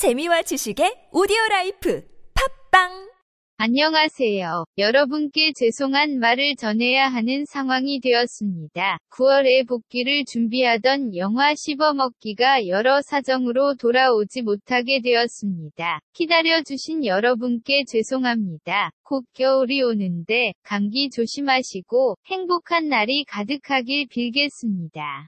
재미와 0.00 0.40
지식의 0.40 1.10
오디오 1.12 1.36
라이프 1.50 2.02
팟빵 2.70 3.10
안녕하세요. 3.58 4.64
여러분께 4.78 5.52
죄송한 5.54 6.18
말을 6.20 6.56
전해야 6.56 7.06
하는 7.08 7.44
상황이 7.44 8.00
되었습니다. 8.00 8.96
9월에 9.12 9.68
복귀를 9.68 10.24
준비하던 10.24 11.16
영화 11.16 11.54
씹어먹기가 11.54 12.66
여러 12.68 13.02
사정으로 13.02 13.74
돌아오지 13.74 14.40
못하게 14.40 15.02
되었습니다. 15.02 16.00
기다려주신 16.14 17.04
여러분께 17.04 17.84
죄송합니다. 17.86 18.92
곧 19.02 19.26
겨울이 19.34 19.82
오는데 19.82 20.54
감기 20.62 21.10
조심하시고 21.10 22.16
행복한 22.24 22.88
날이 22.88 23.26
가득하길 23.28 24.06
빌겠습니다. 24.08 25.26